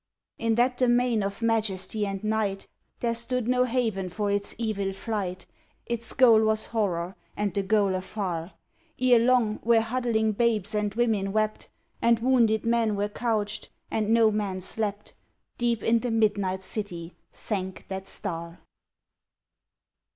In 0.39 0.55
that 0.55 0.77
domain 0.77 1.21
of 1.21 1.43
majesty 1.43 2.07
and 2.07 2.23
night 2.23 2.65
There 3.01 3.13
stood 3.13 3.47
no 3.47 3.65
haven 3.65 4.09
for 4.09 4.31
its 4.31 4.55
evil 4.57 4.93
flight: 4.93 5.45
Its 5.85 6.11
goal 6.13 6.41
was 6.41 6.65
horror, 6.65 7.15
and 7.37 7.53
the 7.53 7.61
goal 7.61 7.93
afar. 7.93 8.53
Ere 8.99 9.19
long, 9.19 9.57
where 9.61 9.81
huddling 9.81 10.31
babes 10.31 10.73
and 10.73 10.91
women 10.95 11.31
wept, 11.31 11.69
And 12.01 12.17
wounded 12.19 12.65
men 12.65 12.95
were 12.95 13.09
couched, 13.09 13.69
and 13.91 14.09
no 14.09 14.31
man 14.31 14.61
slept, 14.61 15.13
Deep 15.59 15.83
in 15.83 15.99
the 15.99 16.09
midnight 16.09 16.63
city 16.63 17.13
sank 17.31 17.87
that 17.89 18.07
star. 18.07 18.57